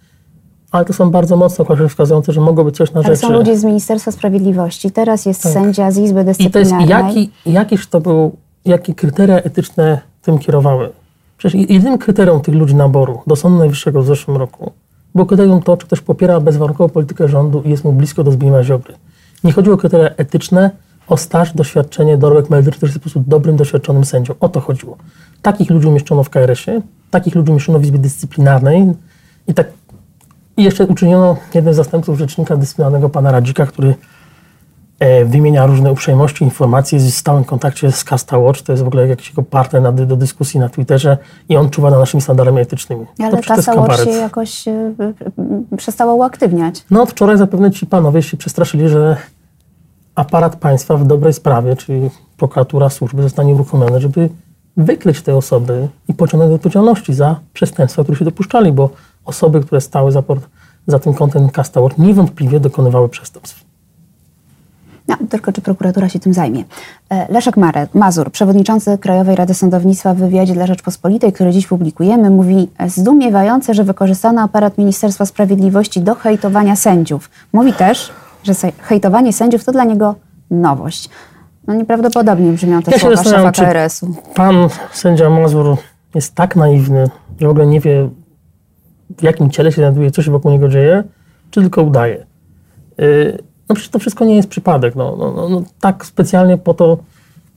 Ale 0.71 0.85
to 0.85 0.93
są 0.93 1.11
bardzo 1.11 1.37
mocne 1.37 1.61
określenia 1.63 1.89
wskazujące, 1.89 2.33
że 2.33 2.41
mogło 2.41 2.63
być 2.63 2.75
coś 2.77 2.93
na 2.93 2.99
Ale 2.99 3.15
rzeczy. 3.15 3.27
są 3.27 3.33
ludzie 3.33 3.57
z 3.57 3.63
Ministerstwa 3.63 4.11
Sprawiedliwości, 4.11 4.91
teraz 4.91 5.25
jest 5.25 5.43
Tak. 5.43 5.51
sędzia 5.51 5.91
z 5.91 5.97
Izby 5.97 6.21
I 6.21 6.23
to 6.23 6.29
jest, 6.29 6.39
Dyscyplinarnej. 6.39 6.89
jaki, 6.89 7.31
jakiż 7.45 7.87
to 7.87 8.01
był, 8.01 8.37
jakie 8.65 8.93
kryteria 8.93 9.35
etyczne 9.37 10.01
tym 10.21 10.39
kierowały? 10.39 10.89
Przecież 11.37 11.69
jedynym 11.69 11.97
kryterium 11.97 12.41
tych 12.41 12.55
ludzi 12.55 12.75
naboru 12.75 13.21
do 13.27 13.35
Sądu 13.35 13.59
Najwyższego 13.59 14.01
w 14.01 14.05
zeszłym 14.05 14.37
roku 14.37 14.71
było 15.15 15.25
kryterium 15.25 15.61
to, 15.61 15.77
czy 15.77 15.85
ktoś 15.85 16.01
popiera 16.01 16.39
bezwarunkowo 16.39 16.89
politykę 16.89 17.27
rządu 17.27 17.61
i 17.65 17.69
jest 17.69 17.83
mu 17.83 17.93
blisko 17.93 18.23
do 18.23 18.31
Zbigniewa 18.31 18.63
Ziobry. 18.63 18.93
Nie 19.43 19.51
chodziło 19.51 19.75
o 19.75 19.77
kryteria 19.77 20.09
etyczne, 20.09 20.71
o 21.07 21.17
staż, 21.17 21.53
doświadczenie, 21.53 22.17
dorobek 22.17 22.49
medyczny, 22.49 22.77
który 22.77 22.89
jest 22.89 22.99
po 22.99 23.01
prostu 23.01 23.23
dobrym, 23.27 23.55
doświadczonym 23.55 24.05
sędzią. 24.05 24.33
O 24.39 24.49
to 24.49 24.59
chodziło. 24.59 24.97
Takich 25.41 25.69
ludzi 25.69 25.87
umieszczono 25.87 26.23
w 26.23 26.29
KRS-ie, 26.29 26.81
takich 27.11 27.35
ludzi 27.35 27.51
umieszczono 27.51 27.79
w 27.79 27.83
Izbie 27.83 27.99
Dyscyplinarnej 27.99 28.93
i 29.47 29.53
tak 29.53 29.67
i 30.57 30.63
jeszcze 30.63 30.85
uczyniono 30.85 31.37
jeden 31.53 31.73
z 31.73 31.77
zastępców 31.77 32.17
rzecznika 32.17 32.57
dyscyplinarnego, 32.57 33.09
pana 33.09 33.31
Radzika, 33.31 33.65
który 33.65 33.95
wymienia 35.25 35.65
różne 35.65 35.91
uprzejmości, 35.91 36.43
informacje, 36.43 36.97
jest 36.97 37.11
w 37.11 37.17
stałym 37.17 37.43
kontakcie 37.43 37.91
z 37.91 38.03
Casta 38.03 38.37
Watch, 38.37 38.61
to 38.61 38.71
jest 38.71 38.83
w 38.83 38.87
ogóle 38.87 39.07
jakiś 39.07 39.29
jego 39.29 39.43
partner 39.43 39.81
na, 39.81 39.91
do 39.91 40.15
dyskusji 40.15 40.59
na 40.59 40.69
Twitterze 40.69 41.17
i 41.49 41.57
on 41.57 41.69
czuwa 41.69 41.89
nad 41.89 41.99
naszymi 41.99 42.21
standardami 42.21 42.61
etycznymi. 42.61 43.05
Ale 43.19 43.41
kasa 43.41 43.73
Watch 43.73 44.03
się 44.03 44.09
jakoś 44.09 44.67
y, 44.67 44.71
y, 45.73 45.77
przestała 45.77 46.13
uaktywniać. 46.13 46.85
No 46.91 47.01
od 47.01 47.11
wczoraj 47.11 47.37
zapewne 47.37 47.71
ci 47.71 47.85
panowie 47.85 48.21
się 48.21 48.37
przestraszyli, 48.37 48.89
że 48.89 49.17
aparat 50.15 50.55
państwa 50.55 50.97
w 50.97 51.07
dobrej 51.07 51.33
sprawie, 51.33 51.75
czyli 51.75 52.09
prokuratura, 52.37 52.89
służby 52.89 53.23
zostanie 53.23 53.53
uruchomione, 53.53 54.01
żeby 54.01 54.29
wykryć 54.77 55.21
te 55.21 55.35
osoby 55.35 55.87
i 56.07 56.13
pociągnąć 56.13 56.49
do 56.49 56.55
odpowiedzialności 56.55 57.13
za 57.13 57.39
przestępstwa, 57.53 58.03
które 58.03 58.17
się 58.17 58.25
dopuszczali, 58.25 58.71
bo 58.71 58.89
osoby, 59.25 59.61
które 59.61 59.81
stały 59.81 60.11
za, 60.11 60.23
za 60.87 60.99
tym 60.99 61.13
kontem 61.13 61.49
Casta 61.49 61.81
Watch 61.81 61.97
niewątpliwie 61.97 62.59
dokonywały 62.59 63.09
przestępstw. 63.09 63.64
No, 65.07 65.17
tylko 65.29 65.51
czy 65.51 65.61
prokuratura 65.61 66.09
się 66.09 66.19
tym 66.19 66.33
zajmie. 66.33 66.63
E, 67.09 67.33
Leszek 67.33 67.57
Marek, 67.57 67.93
Mazur, 67.93 68.31
przewodniczący 68.31 68.97
Krajowej 68.97 69.35
Rady 69.35 69.53
Sądownictwa 69.53 70.13
w 70.13 70.17
wywiadzie 70.17 70.53
dla 70.53 70.67
Rzeczpospolitej, 70.67 71.33
który 71.33 71.51
dziś 71.51 71.67
publikujemy, 71.67 72.29
mówi 72.29 72.69
e, 72.77 72.89
zdumiewające, 72.89 73.73
że 73.73 73.83
wykorzystano 73.83 74.41
aparat 74.41 74.77
Ministerstwa 74.77 75.25
Sprawiedliwości 75.25 76.01
do 76.01 76.15
hejtowania 76.15 76.75
sędziów. 76.75 77.29
Mówi 77.53 77.73
też, 77.73 78.11
że 78.43 78.53
hejtowanie 78.81 79.33
sędziów 79.33 79.63
to 79.63 79.71
dla 79.71 79.83
niego 79.83 80.15
nowość. 80.51 81.09
No 81.67 81.73
nieprawdopodobnie 81.73 82.51
brzmią 82.51 82.81
te 82.81 82.91
Ja 82.91 82.99
słowa 82.99 83.23
szefa 83.23 83.51
KRS-u. 83.51 84.15
pan 84.35 84.55
sędzia 84.93 85.29
Mazur 85.29 85.77
jest 86.15 86.35
tak 86.35 86.55
naiwny, 86.55 87.09
że 87.41 87.47
w 87.47 87.49
ogóle 87.49 87.65
nie 87.65 87.79
wie, 87.79 88.09
w 89.17 89.23
jakim 89.23 89.49
ciele 89.49 89.71
się 89.71 89.81
znajduje, 89.81 90.11
co 90.11 90.21
się 90.21 90.31
wokół 90.31 90.51
niego 90.51 90.69
dzieje, 90.69 91.03
czy 91.51 91.61
tylko 91.61 91.83
udaje. 91.83 92.25
Yy, 92.97 93.37
no 93.69 93.75
przecież 93.75 93.89
to 93.89 93.99
wszystko 93.99 94.25
nie 94.25 94.35
jest 94.35 94.49
przypadek. 94.49 94.95
No, 94.95 95.15
no, 95.19 95.31
no, 95.31 95.49
no, 95.49 95.63
tak 95.81 96.05
specjalnie 96.05 96.57
po 96.57 96.73
to 96.73 96.97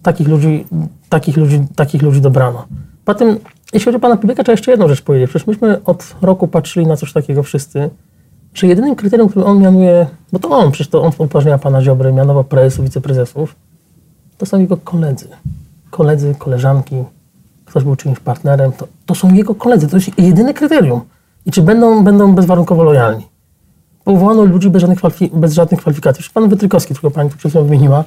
takich 0.02 0.28
ludzi, 0.28 0.66
takich 1.08 1.36
ludzi, 1.36 1.66
takich 1.76 2.02
ludzi 2.02 2.20
dobrano. 2.20 2.66
Potem, 3.04 3.38
jeśli 3.72 3.84
chodzi 3.84 3.96
o 3.96 4.00
pana 4.00 4.16
Pibieka, 4.16 4.42
trzeba 4.42 4.52
jeszcze 4.52 4.70
jedną 4.70 4.88
rzecz 4.88 5.02
powiedzieć. 5.02 5.30
Przecież 5.30 5.46
myśmy 5.46 5.84
od 5.84 6.16
roku 6.22 6.48
patrzyli 6.48 6.86
na 6.86 6.96
coś 6.96 7.12
takiego 7.12 7.42
wszyscy, 7.42 7.90
że 8.54 8.66
jedynym 8.66 8.96
kryterium, 8.96 9.28
które 9.28 9.46
on 9.46 9.60
mianuje, 9.60 10.06
bo 10.32 10.38
to 10.38 10.50
on, 10.50 10.70
przecież 10.70 10.90
to 10.90 11.02
on 11.02 11.12
upoważnienia 11.18 11.58
pana 11.58 11.82
Ziobry, 11.82 12.12
mianował 12.12 12.44
prezesów, 12.44 12.84
wiceprezesów, 12.84 13.56
to 14.38 14.46
są 14.46 14.60
jego 14.60 14.76
koledzy. 14.76 15.28
Koledzy, 15.90 16.34
koleżanki, 16.38 17.04
ktoś 17.64 17.84
był 17.84 17.96
czyimś 17.96 18.20
partnerem, 18.20 18.72
to, 18.72 18.88
to 19.06 19.14
są 19.14 19.34
jego 19.34 19.54
koledzy, 19.54 19.88
to 19.88 19.96
jest 19.96 20.18
jedyne 20.18 20.54
kryterium. 20.54 21.00
I 21.46 21.50
czy 21.50 21.62
będą, 21.62 22.04
będą 22.04 22.34
bezwarunkowo 22.34 22.82
lojalni. 22.82 23.27
Powołano 24.08 24.44
ludzi 24.44 24.70
bez 24.70 24.80
żadnych, 24.80 25.00
bez 25.32 25.52
żadnych 25.52 25.80
kwalifikacji. 25.80 26.24
Pan 26.34 26.48
Wytrykowski, 26.48 26.94
którego 26.94 27.14
pani 27.14 27.30
tu 27.30 27.36
przed 27.36 27.52
chwilą 27.52 27.64
wymieniła, 27.64 28.04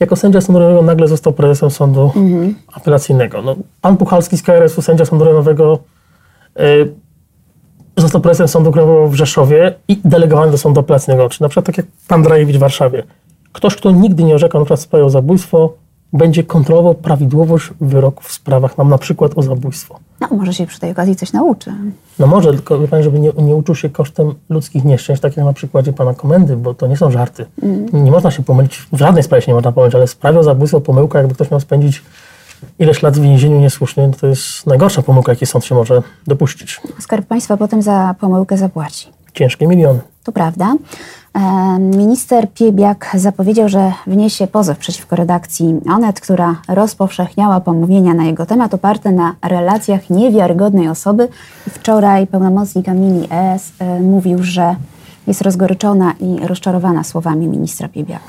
jako 0.00 0.16
sędzia 0.16 0.40
sądu 0.40 0.58
rejonowego 0.58 0.86
nagle 0.86 1.08
został 1.08 1.32
prezesem 1.32 1.70
sądu 1.70 2.12
apelacyjnego. 2.72 3.42
No, 3.42 3.56
pan 3.80 3.96
Puchalski 3.96 4.36
z 4.36 4.42
KRS-u, 4.42 4.82
sędzia 4.82 5.04
sądu 5.04 5.24
rejonowego, 5.24 5.78
y, 6.60 6.92
został 7.96 8.20
prezesem 8.20 8.48
sądu 8.48 8.72
krajowego 8.72 9.08
w 9.08 9.14
Rzeszowie 9.14 9.74
i 9.88 10.00
delegowany 10.04 10.52
do 10.52 10.58
sądu 10.58 10.80
apelacyjnego. 10.80 11.28
Czy 11.28 11.42
na 11.42 11.48
przykład 11.48 11.66
tak 11.66 11.76
jak 11.76 11.86
pan 12.08 12.22
Drajewicz 12.22 12.56
w 12.56 12.60
Warszawie. 12.60 13.02
Ktoś, 13.52 13.76
kto 13.76 13.90
nigdy 13.90 14.24
nie 14.24 14.34
orzekał 14.34 14.60
na 14.60 14.64
przykład 14.64 14.80
w 14.80 14.82
sprawie 14.82 15.04
o 15.04 15.10
zabójstwo, 15.10 15.74
będzie 16.12 16.44
kontrolował 16.44 16.94
prawidłowość 16.94 17.70
wyroków 17.80 18.26
w 18.26 18.32
sprawach, 18.32 18.78
nam 18.78 18.88
na 18.88 18.98
przykład 18.98 19.38
o 19.38 19.42
zabójstwo. 19.42 19.98
No, 20.20 20.28
może 20.30 20.54
się 20.54 20.66
przy 20.66 20.80
tej 20.80 20.90
okazji 20.90 21.16
coś 21.16 21.32
nauczy. 21.32 21.72
No 22.18 22.26
może, 22.26 22.52
tylko 22.52 22.78
wie 22.78 22.88
pani, 22.88 23.04
żeby 23.04 23.20
nie, 23.20 23.32
nie 23.32 23.54
uczył 23.54 23.74
się 23.74 23.90
kosztem 23.90 24.34
ludzkich 24.48 24.84
nieszczęść, 24.84 25.22
tak 25.22 25.36
jak 25.36 25.46
na 25.46 25.52
przykładzie 25.52 25.92
pana 25.92 26.14
komendy, 26.14 26.56
bo 26.56 26.74
to 26.74 26.86
nie 26.86 26.96
są 26.96 27.10
żarty. 27.10 27.46
Nie, 27.92 28.00
nie 28.02 28.10
można 28.10 28.30
się 28.30 28.42
pomylić, 28.42 28.86
w 28.92 28.98
żadnej 28.98 29.22
sprawie 29.22 29.42
się 29.42 29.50
nie 29.50 29.54
można 29.54 29.72
pomylić, 29.72 29.94
ale 29.94 30.06
w 30.06 30.10
sprawie 30.10 30.38
o 30.38 30.42
zabójstwo, 30.42 30.80
pomyłka, 30.80 31.18
jakby 31.18 31.34
ktoś 31.34 31.50
miał 31.50 31.60
spędzić 31.60 32.02
ileś 32.78 33.02
lat 33.02 33.18
w 33.18 33.22
więzieniu 33.22 33.60
niesłusznie, 33.60 34.10
to 34.20 34.26
jest 34.26 34.66
najgorsza 34.66 35.02
pomyłka, 35.02 35.32
jakiej 35.32 35.46
sąd 35.46 35.64
się 35.64 35.74
może 35.74 36.02
dopuścić. 36.26 36.80
Skarb 37.00 37.26
Państwa 37.26 37.56
potem 37.56 37.82
za 37.82 38.14
pomyłkę 38.20 38.56
zapłaci. 38.56 39.08
Ciężkie 39.34 39.66
miliony. 39.66 40.00
To 40.30 40.34
prawda. 40.34 40.74
Minister 41.78 42.48
Piebiak 42.54 43.10
zapowiedział, 43.14 43.68
że 43.68 43.92
wniesie 44.06 44.46
pozew 44.46 44.78
przeciwko 44.78 45.16
redakcji 45.16 45.74
Onet, 45.94 46.20
która 46.20 46.56
rozpowszechniała 46.68 47.60
pomówienia 47.60 48.14
na 48.14 48.24
jego 48.24 48.46
temat 48.46 48.74
oparte 48.74 49.12
na 49.12 49.34
relacjach 49.42 50.10
niewiarygodnej 50.10 50.88
osoby. 50.88 51.28
Wczoraj 51.68 52.26
pełnomocnik 52.26 52.88
Amini 52.88 53.28
ES 53.30 53.72
e, 53.78 54.00
mówił, 54.00 54.38
że 54.42 54.76
jest 55.26 55.42
rozgoryczona 55.42 56.14
i 56.20 56.46
rozczarowana 56.46 57.04
słowami 57.04 57.48
ministra 57.48 57.88
Piebiaka. 57.88 58.24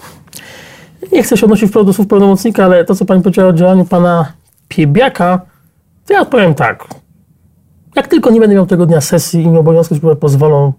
Nie 1.11 1.23
chcę 1.23 1.37
się 1.37 1.45
odnosić 1.45 1.69
wprost 1.69 1.87
do 1.87 1.93
słów 1.93 2.07
pełnomocnika, 2.07 2.65
ale 2.65 2.85
to, 2.85 2.95
co 2.95 3.05
pani 3.05 3.21
powiedziała 3.21 3.49
o 3.49 3.53
działaniu 3.53 3.85
pana 3.85 4.25
Piebiaka, 4.67 5.41
to 6.05 6.13
ja 6.13 6.21
odpowiem 6.21 6.53
tak. 6.53 6.87
Jak 7.95 8.07
tylko 8.07 8.29
nie 8.29 8.39
będę 8.39 8.55
miał 8.55 8.65
tego 8.65 8.85
dnia 8.85 9.01
sesji 9.01 9.43
i 9.43 9.47
mi 9.47 9.57
obowiązki 9.57 9.95
służbowe 9.95 10.15
pozwolą, 10.15 10.73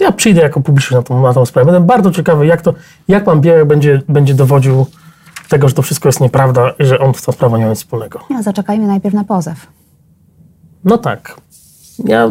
ja 0.00 0.12
przyjdę 0.12 0.42
jako 0.42 0.60
publiczny 0.60 0.96
na 0.96 1.02
tą, 1.02 1.22
na 1.22 1.32
tą 1.34 1.46
sprawę. 1.46 1.72
Będę 1.72 1.86
bardzo 1.86 2.10
ciekawy, 2.10 2.46
jak, 2.46 2.62
to, 2.62 2.74
jak 3.08 3.24
pan 3.24 3.40
Białek 3.40 3.64
będzie, 3.64 4.02
będzie 4.08 4.34
dowodził 4.34 4.86
tego, 5.48 5.68
że 5.68 5.74
to 5.74 5.82
wszystko 5.82 6.08
jest 6.08 6.20
nieprawda 6.20 6.70
i 6.78 6.84
że 6.84 6.98
on 6.98 7.14
w 7.14 7.22
tą 7.22 7.32
sprawę 7.32 7.58
nie 7.58 7.64
ma 7.64 7.70
nic 7.70 7.78
wspólnego. 7.78 8.20
No, 8.30 8.42
zaczekajmy 8.42 8.86
najpierw 8.86 9.14
na 9.14 9.24
pozew. 9.24 9.66
No 10.84 10.98
tak. 10.98 11.36
Ja, 12.04 12.30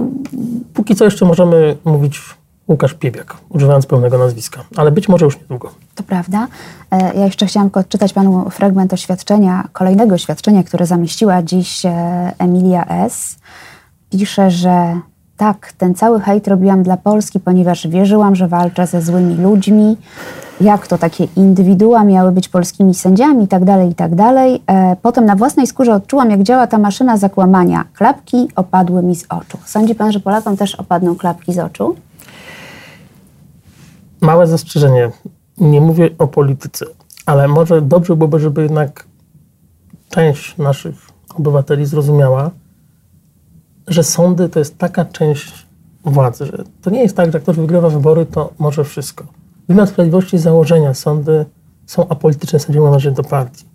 póki 0.73 0.95
co 0.95 1.05
jeszcze 1.05 1.25
możemy 1.25 1.77
mówić 1.85 2.21
Łukasz 2.67 2.93
Piebiak, 2.93 3.37
używając 3.49 3.85
pełnego 3.85 4.17
nazwiska, 4.17 4.63
ale 4.75 4.91
być 4.91 5.09
może 5.09 5.25
już 5.25 5.39
niedługo. 5.39 5.71
To 5.95 6.03
prawda. 6.03 6.47
E, 6.91 7.13
Ja 7.15 7.25
jeszcze 7.25 7.45
chciałam 7.45 7.69
odczytać 7.73 8.13
panu 8.13 8.49
fragment 8.49 8.93
oświadczenia, 8.93 9.67
kolejnego 9.73 10.15
oświadczenia, 10.15 10.63
które 10.63 10.85
zamieściła 10.85 11.43
dziś 11.43 11.85
e, 11.85 11.91
Emilia 12.37 12.85
S. 12.85 13.35
Pisze, 14.09 14.51
że 14.51 14.99
tak, 15.37 15.73
ten 15.77 15.95
cały 15.95 16.19
hejt 16.19 16.47
robiłam 16.47 16.83
dla 16.83 16.97
Polski, 16.97 17.39
ponieważ 17.39 17.87
wierzyłam, 17.87 18.35
że 18.35 18.47
walczę 18.47 18.87
ze 18.87 19.01
złymi 19.01 19.35
ludźmi. 19.35 19.97
Jak 20.61 20.87
to 20.87 20.97
takie 20.97 21.27
indywidua 21.35 22.03
miały 22.03 22.31
być 22.31 22.49
polskimi 22.49 22.93
sędziami 22.93 23.43
i 23.43 23.47
tak 23.47 23.65
dalej, 23.65 23.89
i 23.89 23.95
tak 23.95 24.15
dalej. 24.15 24.63
E, 24.67 24.95
Potem 25.01 25.25
na 25.25 25.35
własnej 25.35 25.67
skórze 25.67 25.93
odczułam, 25.93 26.31
jak 26.31 26.43
działa 26.43 26.67
ta 26.67 26.77
maszyna 26.77 27.17
zakłamania. 27.17 27.85
Klapki 27.93 28.47
opadły 28.55 29.03
mi 29.03 29.15
z 29.15 29.25
oczu. 29.29 29.57
Sądzi 29.65 29.95
pan, 29.95 30.11
że 30.11 30.19
Polakom 30.19 30.57
też 30.57 30.75
opadną 30.75 31.15
klapki 31.15 31.53
z 31.53 31.59
oczu? 31.59 31.95
Małe 34.21 34.47
zastrzeżenie. 34.47 35.11
Nie 35.57 35.81
mówię 35.81 36.09
o 36.17 36.27
polityce, 36.27 36.85
ale 37.25 37.47
może 37.47 37.81
dobrze 37.81 38.15
byłoby, 38.15 38.39
żeby 38.39 38.63
jednak 38.63 39.05
część 40.09 40.57
naszych 40.57 40.95
obywateli 41.35 41.85
zrozumiała, 41.85 42.51
że 43.87 44.03
sądy 44.03 44.49
to 44.49 44.59
jest 44.59 44.77
taka 44.77 45.05
część 45.05 45.67
władzy, 46.05 46.45
że 46.45 46.63
to 46.81 46.89
nie 46.89 47.01
jest 47.01 47.17
tak, 47.17 47.25
że 47.25 47.31
jak 47.33 47.43
ktoś 47.43 47.55
wygrywa 47.55 47.89
wybory, 47.89 48.25
to 48.25 48.53
może 48.59 48.83
wszystko. 48.83 49.25
Wymiar 49.67 49.87
Sprawiedliwości 49.87 50.37
założenia 50.37 50.93
sądy 50.93 51.45
są 51.85 52.07
apolityczne, 52.07 52.59
sędziowie 52.59 52.85
należą 52.85 53.13
do 53.13 53.23
partii. 53.23 53.65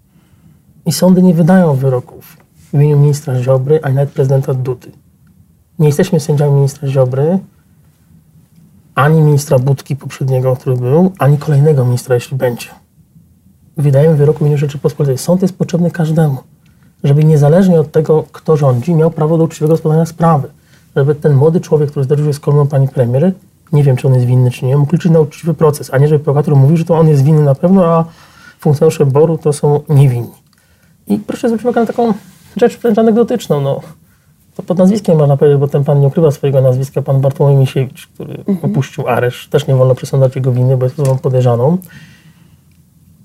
I 0.86 0.92
sądy 0.92 1.22
nie 1.22 1.34
wydają 1.34 1.74
wyroków 1.74 2.36
w 2.56 2.74
imieniu 2.74 2.98
ministra 2.98 3.42
Ziobry, 3.42 3.80
ani 3.82 3.94
nawet 3.94 4.10
prezydenta 4.10 4.54
Dudy. 4.54 4.92
Nie 5.78 5.86
jesteśmy 5.86 6.20
sędziami 6.20 6.52
ministra 6.52 6.88
Ziobry, 6.88 7.38
ani 8.94 9.20
ministra 9.20 9.58
Budki 9.58 9.96
poprzedniego, 9.96 10.56
który 10.56 10.76
był, 10.76 11.12
ani 11.18 11.38
kolejnego 11.38 11.84
ministra, 11.84 12.14
jeśli 12.14 12.36
będzie. 12.36 12.68
Wydajemy 13.76 14.16
wyrok 14.16 14.38
w 14.38 14.40
imieniu 14.40 14.58
Rzeczypospolitej. 14.58 15.18
Sąd 15.18 15.42
jest 15.42 15.58
potrzebny 15.58 15.90
każdemu, 15.90 16.38
żeby 17.04 17.24
niezależnie 17.24 17.80
od 17.80 17.92
tego, 17.92 18.24
kto 18.32 18.56
rządzi, 18.56 18.94
miał 18.94 19.10
prawo 19.10 19.38
do 19.38 19.44
uczciwego 19.44 19.72
rozpoznania 19.72 20.06
sprawy. 20.06 20.48
Żeby 20.96 21.14
ten 21.14 21.34
młody 21.34 21.60
człowiek, 21.60 21.90
który 21.90 22.04
zderzył 22.04 22.26
się 22.26 22.32
z 22.32 22.40
kolumną 22.40 22.66
pani 22.66 22.88
premier, 22.88 23.32
nie 23.72 23.82
wiem, 23.82 23.96
czy 23.96 24.08
on 24.08 24.14
jest 24.14 24.26
winny, 24.26 24.50
czy 24.50 24.66
nie, 24.66 24.76
mógł 24.76 24.92
liczyć 24.92 25.12
na 25.12 25.20
uczciwy 25.20 25.54
proces, 25.54 25.94
a 25.94 25.98
nie, 25.98 26.08
żeby 26.08 26.24
prokurator 26.24 26.56
mówił, 26.56 26.76
że 26.76 26.84
to 26.84 26.98
on 26.98 27.08
jest 27.08 27.24
winny 27.24 27.42
na 27.42 27.54
pewno, 27.54 27.86
a 27.86 28.04
funkcjonariusze 28.60 29.06
BOR-u 29.06 29.38
to 29.38 29.52
są 29.52 29.80
niewinni. 29.88 30.30
I 31.06 31.18
proszę 31.18 31.48
zwrócić 31.48 31.64
uwagę 31.64 31.80
na 31.80 31.86
taką 31.86 32.14
rzecz 32.56 32.78
wręcz 32.78 32.98
anegdotyczną. 32.98 33.60
No. 33.60 33.80
To 34.56 34.62
pod 34.62 34.78
nazwiskiem 34.78 35.18
można 35.18 35.36
powiedzieć, 35.36 35.60
bo 35.60 35.68
ten 35.68 35.84
pan 35.84 36.00
nie 36.00 36.06
ukrywa 36.06 36.30
swojego 36.30 36.60
nazwiska, 36.60 37.02
pan 37.02 37.20
Bartłomiej 37.20 37.56
Misiewicz, 37.56 38.06
który 38.06 38.44
opuścił 38.62 39.08
areszt. 39.08 39.50
Też 39.50 39.66
nie 39.66 39.74
wolno 39.74 39.94
przesądzać 39.94 40.36
jego 40.36 40.52
winy, 40.52 40.76
bo 40.76 40.86
jest 40.86 41.00
osobą 41.00 41.18
podejrzaną. 41.18 41.78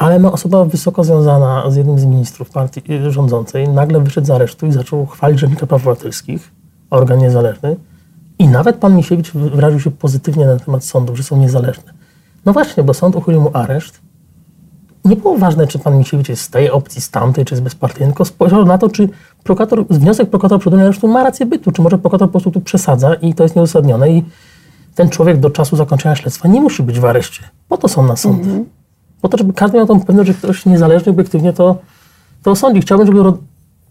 Ale 0.03 0.19
ma 0.19 0.31
osoba 0.31 0.65
wysoko 0.65 1.03
związana 1.03 1.71
z 1.71 1.75
jednym 1.75 1.99
z 1.99 2.05
ministrów 2.05 2.49
partii 2.49 2.93
y, 2.93 3.11
rządzącej, 3.11 3.69
nagle 3.69 3.99
wyszedł 3.99 4.27
z 4.27 4.29
aresztu 4.29 4.67
i 4.67 4.71
zaczął 4.71 5.05
chwalić 5.05 5.39
Rzecznika 5.39 5.67
Praw 5.67 5.81
Obywatelskich, 5.81 6.51
organ 6.89 7.19
niezależny. 7.19 7.75
I 8.39 8.47
nawet 8.47 8.75
pan 8.75 8.95
Misiewicz 8.95 9.31
wyraził 9.31 9.79
się 9.79 9.91
pozytywnie 9.91 10.45
na 10.45 10.59
temat 10.59 10.85
sądów, 10.85 11.17
że 11.17 11.23
są 11.23 11.37
niezależne. 11.37 11.93
No 12.45 12.53
właśnie, 12.53 12.83
bo 12.83 12.93
sąd 12.93 13.15
uchylił 13.15 13.41
mu 13.41 13.49
areszt. 13.53 14.01
Nie 15.05 15.15
było 15.15 15.37
ważne, 15.37 15.67
czy 15.67 15.79
pan 15.79 15.97
Misiewicz 15.97 16.29
jest 16.29 16.41
z 16.41 16.49
tej 16.49 16.71
opcji, 16.71 17.01
z 17.01 17.09
tamtej, 17.09 17.45
czy 17.45 17.53
jest 17.53 17.63
bezpartyjny, 17.63 18.07
tylko 18.07 18.25
spojrzał 18.25 18.65
na 18.65 18.77
to, 18.77 18.89
czy 18.89 19.09
prokurator, 19.43 19.85
wniosek 19.89 20.29
prokuratora 20.29 20.59
przedłużenia 20.59 20.85
aresztu 20.85 21.07
ma 21.07 21.23
rację 21.23 21.45
bytu, 21.45 21.71
czy 21.71 21.81
może 21.81 21.97
prokurator 21.97 22.27
po 22.27 22.31
prostu 22.31 22.51
tu 22.51 22.61
przesadza 22.61 23.13
i 23.13 23.33
to 23.33 23.43
jest 23.43 23.55
nieuzasadnione 23.55 24.09
i 24.09 24.23
ten 24.95 25.09
człowiek 25.09 25.39
do 25.39 25.49
czasu 25.49 25.75
zakończenia 25.75 26.15
śledztwa 26.15 26.47
nie 26.47 26.61
musi 26.61 26.83
być 26.83 26.99
w 26.99 27.05
areszcie. 27.05 27.43
Po 27.69 27.77
to 27.77 27.87
są 27.87 28.07
na 28.07 28.15
sądy. 28.15 28.65
Po 29.23 29.29
to, 29.29 29.37
żeby 29.37 29.53
każdy 29.53 29.77
miał 29.77 29.87
tą 29.87 30.01
pewność, 30.01 30.27
że 30.27 30.33
ktoś 30.33 30.65
niezależnie, 30.65 31.11
obiektywnie 31.11 31.53
to, 31.53 31.77
to 32.43 32.51
osądzi. 32.51 32.81
Chciałbym, 32.81 33.07
żeby 33.07 33.33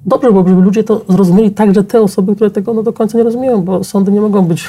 dobrze 0.07 0.31
byłoby, 0.31 0.51
żeby 0.51 0.63
ludzie 0.63 0.85
to 0.85 1.05
zrozumieli, 1.09 1.51
także 1.51 1.85
te 1.85 2.01
osoby, 2.01 2.35
które 2.35 2.51
tego 2.51 2.75
no, 2.75 2.83
do 2.83 2.93
końca 2.93 3.19
nie 3.19 3.25
rozumieją, 3.25 3.63
bo 3.63 3.85
sądy 3.85 4.13
nie 4.13 4.21
mogą 4.21 4.43
być 4.43 4.69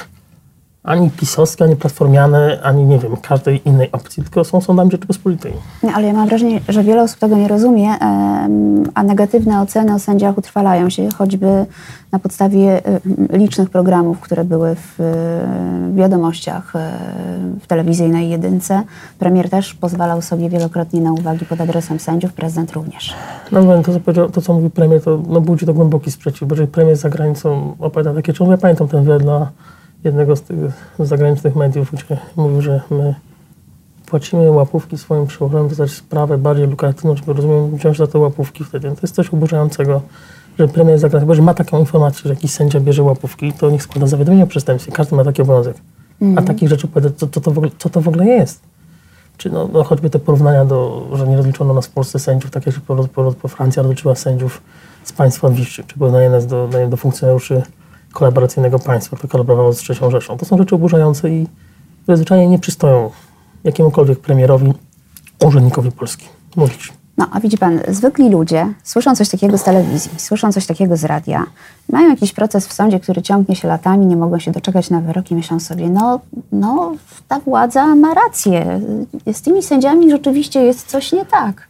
ani 0.83 1.09
pisowskie, 1.09 1.63
ani 1.63 1.75
platformiane, 1.75 2.59
ani 2.63 2.85
nie 2.85 2.99
wiem, 2.99 3.17
każdej 3.17 3.61
innej 3.65 3.91
opcji, 3.91 4.23
tylko 4.23 4.43
są 4.43 4.61
sądami 4.61 4.91
Rzeczypospolitej. 4.91 5.53
Nie, 5.83 5.93
ale 5.93 6.07
ja 6.07 6.13
mam 6.13 6.27
wrażenie, 6.27 6.61
że 6.69 6.83
wiele 6.83 7.01
osób 7.01 7.19
tego 7.19 7.37
nie 7.37 7.47
rozumie, 7.47 7.89
a 8.93 9.03
negatywne 9.03 9.61
oceny 9.61 9.93
o 9.93 9.99
sędziach 9.99 10.37
utrwalają 10.37 10.89
się, 10.89 11.09
choćby 11.17 11.65
na 12.11 12.19
podstawie 12.19 12.85
em, 12.85 12.99
licznych 13.29 13.69
programów, 13.69 14.19
które 14.19 14.43
były 14.43 14.75
w 14.75 14.99
e, 14.99 15.95
wiadomościach 15.95 16.75
e, 16.75 16.91
w 17.61 17.67
telewizyjnej 17.67 18.29
jedynce. 18.29 18.83
Premier 19.19 19.49
też 19.49 19.73
pozwalał 19.73 20.21
sobie 20.21 20.49
wielokrotnie 20.49 21.01
na 21.01 21.11
uwagi 21.11 21.45
pod 21.45 21.61
adresem 21.61 21.99
sędziów, 21.99 22.33
prezydent 22.33 22.71
również. 22.71 23.13
No 23.51 23.83
to, 23.83 23.99
co 24.13 24.29
to, 24.29 24.41
co 24.41 24.53
mówi 24.53 24.69
premier, 24.69 25.01
to 25.01 25.23
no, 25.27 25.41
budzi 25.41 25.65
to 25.65 25.73
głęboki 25.73 26.11
sprzeciw, 26.11 26.47
bo 26.47 26.55
jeżeli 26.55 26.71
premier 26.71 26.95
za 26.95 27.09
granicą 27.09 27.75
opowiada 27.79 28.13
takie 28.13 28.33
czemu 28.33 28.51
ja 28.51 28.57
pamiętam 28.57 28.87
ten 28.87 29.03
wywiad 29.03 29.21
dla 29.21 29.51
jednego 30.03 30.35
z 30.35 30.41
tych 30.41 30.57
zagranicznych 30.99 31.55
mediów, 31.55 31.91
gdzie 31.91 32.17
mówił, 32.35 32.61
że 32.61 32.81
my 32.91 33.15
płacimy 34.05 34.51
łapówki 34.51 34.97
swoim 34.97 35.27
przełożonym, 35.27 35.67
dostać 35.67 35.91
sprawę 35.91 36.37
bardziej 36.37 36.67
lukratywną, 36.67 37.15
żeby 37.15 37.33
rozumiem, 37.33 37.77
wziąć 37.77 37.97
za 37.97 38.07
te 38.07 38.19
łapówki 38.19 38.63
wtedy. 38.63 38.91
To 38.91 38.99
jest 39.01 39.15
coś 39.15 39.29
oburzającego, 39.29 40.01
że 40.59 40.67
premier 40.67 40.99
za 40.99 41.09
granicą, 41.09 41.27
bo 41.27 41.33
jeżeli 41.33 41.45
ma 41.45 41.53
taką 41.53 41.79
informację, 41.79 42.21
że 42.23 42.29
jakiś 42.29 42.51
sędzia 42.51 42.79
bierze 42.79 43.03
łapówki, 43.03 43.53
to 43.53 43.69
niech 43.69 43.83
składa 43.83 44.07
zawiadomienie 44.07 44.43
o 44.43 44.47
przestępstwie. 44.47 44.91
Każdy 44.91 45.15
ma 45.15 45.23
taki 45.23 45.41
obowiązek. 45.41 45.77
A 46.35 46.41
takich 46.41 46.69
rzeczy 46.69 46.87
opowiadać, 46.87 47.17
co, 47.17 47.27
co, 47.27 47.41
to 47.41 47.51
w 47.51 47.57
ogóle, 47.57 47.71
co 47.77 47.89
to 47.89 48.01
w 48.01 48.07
ogóle 48.07 48.25
jest? 48.25 48.61
Czy 49.37 49.49
no, 49.49 49.69
no 49.73 49.83
choćby 49.83 50.09
te 50.09 50.19
porównania 50.19 50.65
do, 50.65 51.07
że 51.13 51.27
nie 51.27 51.37
rozliczono 51.37 51.73
nas 51.73 51.87
w 51.87 51.91
Polsce 51.91 52.19
sędziów, 52.19 52.51
tak 52.51 52.65
jak 52.65 52.75
po, 52.75 53.07
po, 53.07 53.31
po 53.31 53.47
Francja 53.47 53.83
rozliczyła 53.83 54.15
sędziów 54.15 54.61
z 55.03 55.13
państwa 55.13 55.49
Wiszczy, 55.49 55.83
czy 55.83 55.97
porównanie 55.97 56.29
nas 56.29 56.47
do, 56.47 56.69
do 56.89 56.97
funkcjonariuszy 56.97 57.61
kolaboracyjnego 58.13 58.79
państwa, 58.79 59.17
które 59.17 59.31
kolaborowało 59.31 59.73
z 59.73 59.77
trzecią 59.77 60.11
Rzeszą. 60.11 60.37
To 60.37 60.45
są 60.45 60.57
rzeczy 60.57 60.75
oburzające 60.75 61.29
i 61.29 61.47
które 62.03 62.17
zwyczajnie 62.17 62.47
nie 62.47 62.59
przystoją 62.59 63.11
jakiemukolwiek 63.63 64.19
premierowi, 64.19 64.73
urzędnikowi 65.45 65.91
Polski 65.91 66.25
mówić. 66.55 66.93
No, 67.17 67.27
a 67.31 67.39
widzi 67.39 67.57
pan, 67.57 67.79
zwykli 67.87 68.29
ludzie 68.29 68.73
słyszą 68.83 69.15
coś 69.15 69.29
takiego 69.29 69.57
z 69.57 69.63
telewizji, 69.63 70.11
słyszą 70.17 70.51
coś 70.51 70.65
takiego 70.65 70.97
z 70.97 71.03
radia, 71.03 71.45
mają 71.89 72.09
jakiś 72.09 72.33
proces 72.33 72.67
w 72.67 72.73
sądzie, 72.73 72.99
który 72.99 73.21
ciągnie 73.21 73.55
się 73.55 73.67
latami, 73.67 74.05
nie 74.05 74.15
mogą 74.15 74.39
się 74.39 74.51
doczekać 74.51 74.89
na 74.89 75.01
wyrok 75.01 75.31
i 75.31 75.35
myślą 75.35 75.59
sobie, 75.59 75.89
no, 75.89 76.19
no 76.51 76.95
ta 77.27 77.39
władza 77.39 77.95
ma 77.95 78.13
rację, 78.13 78.81
z 79.33 79.41
tymi 79.41 79.63
sędziami 79.63 80.11
rzeczywiście 80.11 80.61
jest 80.61 80.87
coś 80.87 81.11
nie 81.11 81.25
tak. 81.25 81.67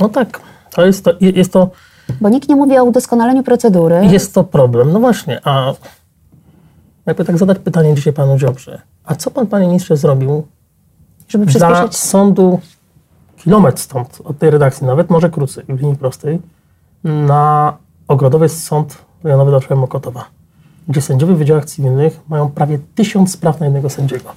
No 0.00 0.08
tak, 0.08 0.40
to 0.70 0.86
jest 0.86 1.04
to, 1.04 1.12
jest 1.20 1.52
to, 1.52 1.70
Bo 2.20 2.28
nikt 2.28 2.48
nie 2.48 2.56
mówi 2.56 2.78
o 2.78 2.84
udoskonaleniu 2.84 3.42
procedury. 3.42 4.06
jest 4.06 4.34
to 4.34 4.44
problem. 4.44 4.92
No 4.92 5.00
właśnie, 5.00 5.40
a 5.44 5.74
jakby 7.06 7.24
tak 7.24 7.38
zadać 7.38 7.58
pytanie 7.58 7.94
dzisiaj 7.94 8.12
panu 8.12 8.38
Ziobrze, 8.38 8.80
a 9.04 9.14
co 9.14 9.30
pan, 9.30 9.46
panie 9.46 9.66
ministrze, 9.66 9.96
zrobił 9.96 10.46
żeby 11.28 11.44
za 11.44 11.50
przyspieszyć. 11.50 11.96
sądu 11.96 12.60
kilometr 13.36 13.80
stąd, 13.80 14.18
od 14.24 14.38
tej 14.38 14.50
redakcji, 14.50 14.86
nawet 14.86 15.10
może 15.10 15.30
krócej, 15.30 15.64
w 15.68 15.80
linii 15.80 15.96
prostej, 15.96 16.38
na 17.04 17.76
Ogrodowie 18.08 18.42
jest 18.42 18.62
sąd 18.64 18.98
rejonowy 19.24 19.50
dla 19.50 19.76
Mokotowa, 19.76 20.24
gdzie 20.88 21.00
sędziowie 21.00 21.34
w 21.34 21.38
wydziałach 21.38 21.64
cywilnych 21.64 22.20
mają 22.28 22.50
prawie 22.50 22.78
tysiąc 22.94 23.32
spraw 23.32 23.60
na 23.60 23.66
jednego 23.66 23.90
sędziego. 23.90 24.30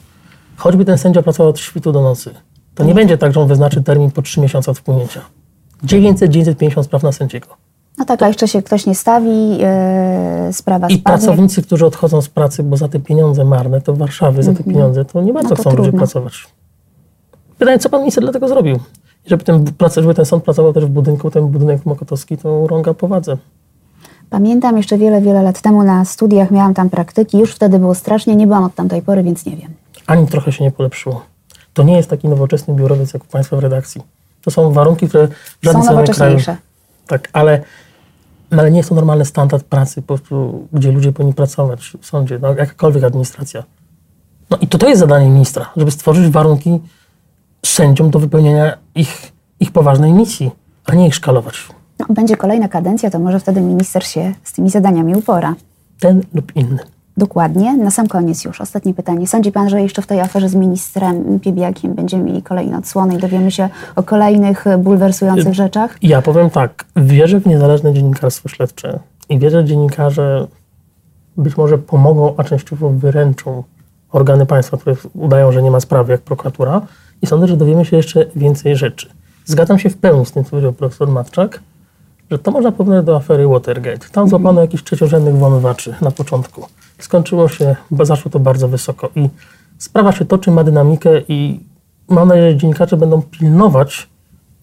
Choćby 0.58 0.86
ten 0.86 0.98
sędzia 0.98 1.22
pracował 1.22 1.50
od 1.50 1.60
świtu 1.60 1.92
do 1.92 2.02
nocy, 2.02 2.34
to 2.76 2.84
nie 2.84 2.94
będzie 2.94 3.18
tak, 3.18 3.34
że 3.34 3.42
on 3.42 3.48
wyznaczy 3.48 3.84
termin 3.84 4.12
po 4.12 4.22
trzy 4.22 4.42
miesiące 4.42 4.72
od 4.72 4.80
wpłynięcia. 4.80 5.22
900-950 5.86 6.84
spraw 6.84 7.04
na 7.04 7.12
sędziego. 7.12 7.48
No 7.98 8.06
tak, 8.06 8.22
a 8.22 8.28
jeszcze 8.28 8.48
się 8.48 8.64
ktoś 8.64 8.86
nie 8.86 8.96
stawi, 8.96 9.58
yy, 9.58 10.54
sprawa 10.54 10.88
I 10.88 10.94
spadnie. 10.94 11.04
pracownicy, 11.04 11.62
którzy 11.62 11.86
odchodzą 11.86 12.22
z 12.22 12.30
pracy, 12.30 12.64
bo 12.64 12.78
za 12.78 12.88
te 12.88 13.00
pieniądze 13.00 13.46
marne, 13.46 13.82
to 13.82 13.94
w 13.94 13.98
Warszawie 13.98 14.44
za 14.44 14.54
te 14.54 14.64
pieniądze, 14.64 15.06
to 15.06 15.22
nie 15.22 15.34
bardzo 15.34 15.50
No 15.50 15.56
to 15.56 15.62
chcą 15.62 15.78
ludzie 15.78 15.92
pracować. 15.92 16.48
Pytanie, 17.58 17.80
co 17.80 17.90
pan 17.90 18.00
minister 18.00 18.24
dlatego 18.24 18.48
zrobił? 18.48 18.80
Żeby 19.26 19.44
ten, 19.44 19.66
żeby 19.96 20.14
ten 20.14 20.26
sąd 20.26 20.44
pracował 20.44 20.74
też 20.74 20.86
w 20.86 20.90
budynku, 20.90 21.32
ten 21.32 21.48
budynek 21.48 21.86
mokotowski, 21.86 22.38
to 22.38 22.60
urąga 22.60 22.94
powadze. 22.94 23.38
Pamiętam 24.30 24.78
jeszcze 24.78 24.98
wiele, 24.98 25.22
wiele 25.22 25.44
lat 25.44 25.62
temu 25.62 25.84
na 25.84 26.06
studiach 26.06 26.52
miałam 26.52 26.74
tam 26.74 26.90
praktyki, 26.90 27.38
już 27.38 27.52
wtedy 27.56 27.80
było 27.80 27.96
strasznie, 27.96 28.36
nie 28.36 28.48
byłam 28.48 28.64
od 28.64 28.76
tamtej 28.76 29.02
pory, 29.02 29.24
więc 29.24 29.46
nie 29.46 29.56
wiem. 29.56 29.74
Ani 30.08 30.28
trochę 30.28 30.52
się 30.52 30.64
nie 30.64 30.72
polepszyło. 30.72 31.22
To 31.74 31.84
nie 31.84 31.98
jest 31.98 32.10
taki 32.10 32.28
nowoczesny 32.28 32.74
biurowiec 32.74 33.14
jak 33.14 33.24
u 33.24 33.28
państwa 33.28 33.58
w 33.58 33.60
redakcji. 33.60 34.02
To 34.50 34.54
są 34.54 34.72
warunki, 34.72 35.10
które 35.10 35.28
w 35.28 35.66
żadnym 35.66 35.84
Są 35.84 36.14
kraju... 36.14 36.38
Tak, 37.08 37.30
ale 37.34 37.62
No 38.52 38.62
ale 38.62 38.72
nie 38.72 38.78
jest 38.78 38.90
to 38.90 38.96
normalny 38.96 39.26
standard 39.26 39.64
pracy, 39.64 40.02
po 40.02 40.08
prostu, 40.08 40.68
gdzie 40.74 40.92
ludzie 40.92 41.12
powinni 41.12 41.34
pracować 41.34 41.98
w 42.02 42.06
sądzie, 42.06 42.40
no, 42.42 42.48
jakakolwiek 42.48 43.04
administracja. 43.04 43.64
No 44.50 44.58
i 44.62 44.68
to, 44.68 44.78
to 44.78 44.88
jest 44.88 45.00
zadanie 45.00 45.30
ministra, 45.30 45.70
żeby 45.78 45.92
stworzyć 45.92 46.32
warunki 46.32 46.80
sędziom 47.66 48.10
do 48.10 48.20
wypełnienia 48.20 48.78
ich, 48.96 49.32
ich 49.60 49.72
poważnej 49.72 50.14
misji, 50.14 50.52
a 50.86 50.96
nie 50.96 51.08
ich 51.08 51.16
szkalować. 51.16 51.56
No, 52.00 52.06
będzie 52.10 52.38
kolejna 52.38 52.68
kadencja, 52.68 53.10
to 53.10 53.20
może 53.20 53.40
wtedy 53.40 53.62
minister 53.62 54.06
się 54.06 54.34
z 54.44 54.54
tymi 54.54 54.70
zadaniami 54.70 55.16
upora. 55.16 55.56
Ten 56.00 56.24
lub 56.34 56.56
inny. 56.56 56.80
Dokładnie. 57.20 57.78
Na 57.78 57.92
sam 57.92 58.08
koniec 58.08 58.46
już. 58.46 58.62
Ostatnie 58.62 58.94
pytanie. 58.94 59.28
Sądzi 59.28 59.52
pan, 59.52 59.70
że 59.70 59.82
jeszcze 59.82 60.02
w 60.02 60.08
tej 60.08 60.22
aferze 60.22 60.50
z 60.50 60.56
ministrem 60.56 61.40
Piebiakiem 61.40 61.94
będziemy 61.94 62.24
mieli 62.24 62.42
kolejne 62.44 62.78
odsłony 62.78 63.16
i 63.16 63.18
dowiemy 63.18 63.52
się 63.52 63.70
o 63.96 64.04
kolejnych 64.04 64.66
bulwersujących 64.78 65.54
rzeczach? 65.54 65.98
Ja 66.02 66.22
powiem 66.22 66.50
tak. 66.50 66.86
Wierzę 66.96 67.40
w 67.40 67.46
niezależne 67.46 67.94
dziennikarstwo 67.94 68.50
śledcze 68.50 69.00
i 69.30 69.40
wierzę, 69.40 69.62
że 69.62 69.66
dziennikarze 69.66 70.48
być 71.38 71.58
może 71.58 71.78
pomogą, 71.78 72.34
a 72.38 72.44
częściowo 72.44 72.90
wyręczą 72.90 73.64
organy 74.12 74.46
państwa, 74.46 74.78
które 74.78 74.96
udają, 75.14 75.52
że 75.52 75.64
nie 75.64 75.72
ma 75.72 75.80
sprawy, 75.80 76.12
jak 76.12 76.22
prokuratura. 76.22 76.82
I 77.22 77.28
sądzę, 77.28 77.48
że 77.48 77.58
dowiemy 77.58 77.86
się 77.86 77.98
jeszcze 77.98 78.26
więcej 78.36 78.76
rzeczy. 78.76 79.10
Zgadzam 79.46 79.80
się 79.80 79.90
w 79.90 79.98
pełni 79.98 80.26
z 80.26 80.32
tym, 80.32 80.44
co 80.44 80.50
powiedział 80.50 80.74
profesor 80.74 81.08
Matczak, 81.08 81.60
że 82.32 82.40
to 82.40 82.52
można 82.52 82.72
porównać 82.72 83.06
do 83.06 83.16
afery 83.16 83.48
Watergate. 83.48 84.10
Tam 84.12 84.30
złapano 84.30 84.62
jakichś 84.62 84.84
trzeciorzędnych 84.84 85.36
włamywaczy 85.36 85.96
na 86.02 86.12
początku. 86.12 86.68
Skończyło 87.00 87.48
się, 87.48 87.76
bo 87.92 88.06
zaszło 88.06 88.32
to 88.32 88.40
bardzo 88.40 88.68
wysoko. 88.68 89.10
I 89.16 89.30
sprawa 89.78 90.12
się 90.12 90.26
toczy, 90.26 90.52
ma 90.52 90.64
dynamikę 90.64 91.10
i 91.28 91.60
mam 92.10 92.28
nadzieję, 92.28 92.52
że 92.52 92.58
dziennikarze 92.58 92.98
będą 92.98 93.22
pilnować 93.22 94.08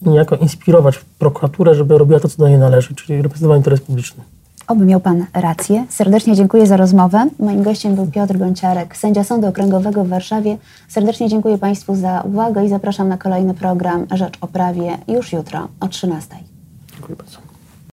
i 0.03 0.09
niejako 0.09 0.37
inspirować 0.37 0.99
prokuraturę, 1.19 1.75
żeby 1.75 1.99
robiła 1.99 2.21
to, 2.21 2.29
co 2.29 2.39
do 2.39 2.49
niej 2.49 2.59
należy, 2.59 2.95
czyli 2.95 3.23
reprezentować 3.23 3.59
interes 3.59 3.81
publiczny. 3.81 4.25
Oby 4.69 4.85
miał 4.85 5.01
Pan 5.01 5.27
rację. 5.35 5.87
Serdecznie 5.89 6.35
dziękuję 6.35 6.67
za 6.67 6.77
rozmowę. 6.77 7.29
Moim 7.39 7.63
gościem 7.63 7.95
był 7.95 8.07
Piotr 8.07 8.39
Gonciarek, 8.39 8.97
sędzia 8.97 9.25
Sądu 9.25 9.47
Okręgowego 9.47 10.05
w 10.05 10.09
Warszawie. 10.09 10.59
Serdecznie 10.89 11.29
dziękuję 11.29 11.59
Państwu 11.59 11.97
za 11.97 12.21
uwagę 12.21 12.65
i 12.65 12.69
zapraszam 12.69 13.09
na 13.09 13.19
kolejny 13.19 13.55
program 13.55 14.07
Rzecz 14.11 14.35
o 14.41 14.47
Prawie 14.47 14.99
już 15.09 15.33
jutro 15.33 15.69
o 15.81 15.89
13. 15.89 16.37
Dziękuję 16.93 17.17
bardzo. 17.17 17.46